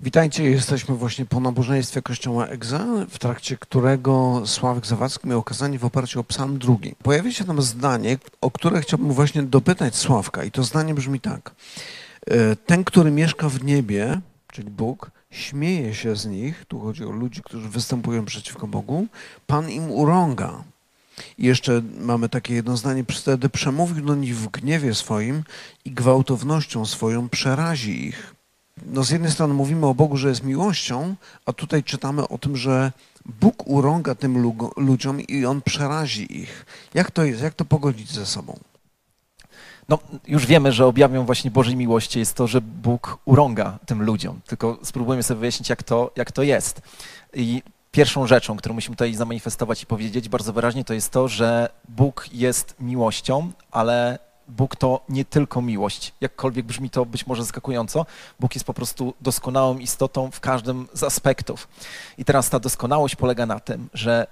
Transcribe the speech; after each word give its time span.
Witajcie, 0.00 0.44
jesteśmy 0.44 0.94
właśnie 0.94 1.26
po 1.26 1.40
nabożeństwie 1.40 2.02
Kościoła 2.02 2.46
Egza, 2.46 2.86
w 3.10 3.18
trakcie 3.18 3.56
którego 3.56 4.42
Sławek 4.46 4.86
Zawadzki 4.86 5.28
miał 5.28 5.38
okazanie 5.38 5.78
w 5.78 5.84
oparciu 5.84 6.20
o 6.20 6.24
psalm 6.24 6.58
drugi. 6.58 6.94
Pojawia 7.02 7.32
się 7.32 7.44
tam 7.44 7.62
zdanie, 7.62 8.18
o 8.40 8.50
które 8.50 8.80
chciałbym 8.80 9.12
właśnie 9.12 9.42
dopytać 9.42 9.96
Sławka 9.96 10.44
i 10.44 10.50
to 10.50 10.62
zdanie 10.62 10.94
brzmi 10.94 11.20
tak. 11.20 11.54
E, 12.26 12.56
Ten, 12.56 12.84
który 12.84 13.10
mieszka 13.10 13.48
w 13.48 13.64
niebie, 13.64 14.20
czyli 14.52 14.70
Bóg, 14.70 15.10
śmieje 15.30 15.94
się 15.94 16.16
z 16.16 16.26
nich, 16.26 16.64
tu 16.64 16.80
chodzi 16.80 17.04
o 17.04 17.10
ludzi, 17.10 17.42
którzy 17.42 17.68
występują 17.68 18.24
przeciwko 18.24 18.66
Bogu, 18.66 19.06
Pan 19.46 19.70
im 19.70 19.90
urąga. 19.90 20.64
I 21.38 21.46
jeszcze 21.46 21.82
mamy 22.00 22.28
takie 22.28 22.54
jedno 22.54 22.76
zdanie, 22.76 23.04
wtedy 23.10 23.48
przemówił 23.48 24.04
do 24.04 24.14
nich 24.14 24.36
w 24.36 24.48
gniewie 24.48 24.94
swoim 24.94 25.44
i 25.84 25.90
gwałtownością 25.90 26.86
swoją 26.86 27.28
przerazi 27.28 28.06
ich 28.06 28.37
no 28.86 29.04
z 29.04 29.10
jednej 29.10 29.30
strony 29.30 29.54
mówimy 29.54 29.86
o 29.86 29.94
Bogu, 29.94 30.16
że 30.16 30.28
jest 30.28 30.44
miłością, 30.44 31.14
a 31.46 31.52
tutaj 31.52 31.84
czytamy 31.84 32.28
o 32.28 32.38
tym, 32.38 32.56
że 32.56 32.92
Bóg 33.40 33.66
urąga 33.66 34.14
tym 34.14 34.38
lu- 34.38 34.72
ludziom 34.76 35.20
i 35.20 35.46
On 35.46 35.62
przerazi 35.62 36.40
ich. 36.40 36.66
Jak 36.94 37.10
to 37.10 37.24
jest? 37.24 37.42
Jak 37.42 37.54
to 37.54 37.64
pogodzić 37.64 38.12
ze 38.12 38.26
sobą? 38.26 38.58
No, 39.88 39.98
już 40.26 40.46
wiemy, 40.46 40.72
że 40.72 40.86
objawią 40.86 41.24
właśnie 41.24 41.50
Bożej 41.50 41.76
miłości 41.76 42.18
jest 42.18 42.34
to, 42.34 42.46
że 42.46 42.60
Bóg 42.60 43.18
urąga 43.24 43.78
tym 43.86 44.02
ludziom. 44.02 44.40
Tylko 44.46 44.78
spróbujmy 44.82 45.22
sobie 45.22 45.40
wyjaśnić, 45.40 45.68
jak 45.68 45.82
to, 45.82 46.10
jak 46.16 46.32
to 46.32 46.42
jest. 46.42 46.80
I 47.34 47.62
pierwszą 47.92 48.26
rzeczą, 48.26 48.56
którą 48.56 48.74
musimy 48.74 48.96
tutaj 48.96 49.14
zamanifestować 49.14 49.82
i 49.82 49.86
powiedzieć 49.86 50.28
bardzo 50.28 50.52
wyraźnie, 50.52 50.84
to 50.84 50.94
jest 50.94 51.10
to, 51.10 51.28
że 51.28 51.68
Bóg 51.88 52.28
jest 52.32 52.74
miłością, 52.80 53.52
ale 53.70 54.18
Bóg 54.48 54.76
to 54.76 55.00
nie 55.08 55.24
tylko 55.24 55.62
miłość. 55.62 56.12
Jakkolwiek 56.20 56.66
brzmi 56.66 56.90
to 56.90 57.06
być 57.06 57.26
może 57.26 57.42
zaskakująco, 57.42 58.06
Bóg 58.40 58.54
jest 58.54 58.66
po 58.66 58.74
prostu 58.74 59.14
doskonałą 59.20 59.78
istotą 59.78 60.30
w 60.30 60.40
każdym 60.40 60.88
z 60.92 61.02
aspektów. 61.02 61.68
I 62.18 62.24
teraz 62.24 62.50
ta 62.50 62.60
doskonałość 62.60 63.16
polega 63.16 63.46
na 63.46 63.60
tym, 63.60 63.88
że 63.94 64.26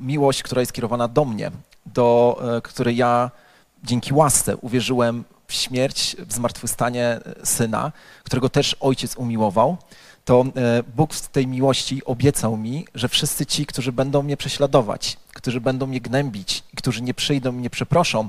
miłość, 0.00 0.42
która 0.42 0.60
jest 0.60 0.72
kierowana 0.72 1.08
do 1.08 1.24
mnie, 1.24 1.50
do 1.86 2.40
e, 2.56 2.60
której 2.60 2.96
ja 2.96 3.30
dzięki 3.84 4.14
łasce 4.14 4.56
uwierzyłem 4.56 5.24
w 5.46 5.52
śmierć, 5.52 6.16
w 6.18 6.32
zmartwychwstanie 6.32 7.04
e, 7.06 7.46
syna, 7.46 7.92
którego 8.24 8.48
też 8.48 8.76
ojciec 8.80 9.16
umiłował, 9.16 9.76
to 10.24 10.44
e, 10.56 10.82
Bóg 10.96 11.14
w 11.14 11.28
tej 11.28 11.46
miłości 11.46 12.04
obiecał 12.04 12.56
mi, 12.56 12.86
że 12.94 13.08
wszyscy 13.08 13.46
ci, 13.46 13.66
którzy 13.66 13.92
będą 13.92 14.22
mnie 14.22 14.36
prześladować, 14.36 15.16
którzy 15.34 15.60
będą 15.60 15.86
mnie 15.86 16.00
gnębić, 16.00 16.62
którzy 16.76 17.02
nie 17.02 17.14
przyjdą 17.14 17.58
i 17.58 17.60
nie 17.60 17.70
przeproszą 17.70 18.28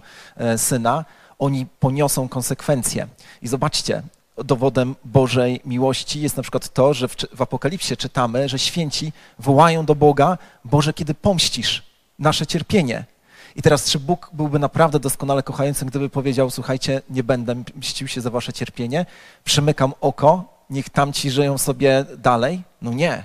syna, 0.57 1.05
oni 1.41 1.65
poniosą 1.79 2.29
konsekwencje. 2.29 3.07
I 3.41 3.47
zobaczcie, 3.47 4.03
dowodem 4.37 4.95
Bożej 5.05 5.61
miłości 5.65 6.21
jest 6.21 6.37
na 6.37 6.43
przykład 6.43 6.73
to, 6.73 6.93
że 6.93 7.07
w, 7.07 7.15
w 7.33 7.41
Apokalipsie 7.41 7.97
czytamy, 7.97 8.49
że 8.49 8.59
święci 8.59 9.13
wołają 9.39 9.85
do 9.85 9.95
Boga, 9.95 10.37
Boże, 10.65 10.93
kiedy 10.93 11.13
pomścisz 11.13 11.83
nasze 12.19 12.47
cierpienie. 12.47 13.05
I 13.55 13.61
teraz, 13.61 13.91
czy 13.91 13.99
Bóg 13.99 14.29
byłby 14.33 14.59
naprawdę 14.59 14.99
doskonale 14.99 15.43
kochającym, 15.43 15.87
gdyby 15.87 16.09
powiedział, 16.09 16.49
słuchajcie, 16.49 17.01
nie 17.09 17.23
będę 17.23 17.55
mścił 17.75 18.07
się 18.07 18.21
za 18.21 18.29
wasze 18.29 18.53
cierpienie, 18.53 19.05
przymykam 19.43 19.93
oko, 20.01 20.45
niech 20.69 20.89
tamci 20.89 21.31
żyją 21.31 21.57
sobie 21.57 22.05
dalej? 22.17 22.63
No 22.81 22.93
nie. 22.93 23.23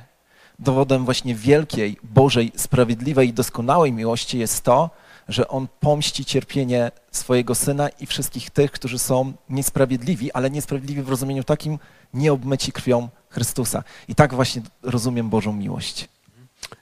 Dowodem 0.59 1.05
właśnie 1.05 1.35
wielkiej, 1.35 1.97
Bożej, 2.03 2.53
sprawiedliwej 2.57 3.29
i 3.29 3.33
doskonałej 3.33 3.93
miłości 3.93 4.39
jest 4.39 4.65
to, 4.65 4.91
że 5.29 5.49
On 5.49 5.69
pomści 5.81 6.25
cierpienie 6.25 6.91
swojego 7.13 7.55
Syna 7.55 7.89
i 7.89 8.07
wszystkich 8.07 8.51
tych, 8.51 8.71
którzy 8.71 8.99
są 8.99 9.33
niesprawiedliwi, 9.49 10.33
ale 10.33 10.51
niesprawiedliwi 10.51 11.03
w 11.03 11.09
rozumieniu 11.09 11.45
takim, 11.45 11.79
nieobmyci 12.15 12.73
krwią 12.73 13.09
Chrystusa. 13.29 13.85
I 14.09 14.15
tak 14.15 14.35
właśnie 14.35 14.63
rozumiem 14.83 15.31
Bożą 15.31 15.53
miłość. 15.53 16.09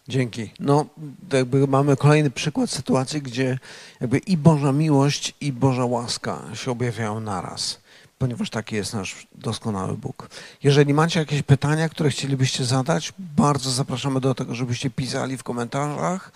Dzięki. 0.09 0.51
No, 0.61 0.87
jakby 1.33 1.67
mamy 1.67 1.97
kolejny 1.97 2.31
przykład 2.31 2.71
sytuacji, 2.71 3.23
gdzie 3.23 3.59
jakby 4.01 4.19
i 4.19 4.37
Boża 4.37 4.73
miłość, 4.73 5.35
i 5.41 5.53
Boża 5.53 5.85
łaska 5.85 6.43
się 6.55 6.71
objawiają 6.71 7.21
naraz, 7.21 7.81
ponieważ 8.19 8.51
taki 8.51 8.77
jest 8.77 8.95
nasz 8.95 9.27
doskonały 9.35 9.97
Bóg. 9.97 10.29
Jeżeli 10.63 10.95
macie 10.95 11.21
jakieś 11.21 11.43
pytania, 11.43 11.89
które 11.89 12.11
chcielibyście 12.11 12.65
zadać, 12.65 13.13
bardzo 13.19 13.71
zapraszamy 13.71 14.21
do 14.21 14.35
tego, 14.35 14.55
żebyście 14.55 14.91
pisali 14.91 15.37
w 15.37 15.43
komentarzach, 15.43 16.33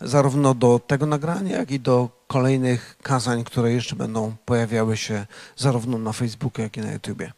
zarówno 0.00 0.54
do 0.54 0.80
tego 0.86 1.06
nagrania, 1.06 1.58
jak 1.58 1.70
i 1.70 1.80
do 1.80 2.08
kolejnych 2.26 2.96
kazań, 3.02 3.44
które 3.44 3.72
jeszcze 3.72 3.96
będą 3.96 4.34
pojawiały 4.44 4.96
się 4.96 5.26
zarówno 5.56 5.98
na 5.98 6.12
Facebooku, 6.12 6.62
jak 6.62 6.76
i 6.76 6.80
na 6.80 6.92
YouTubie. 6.92 7.32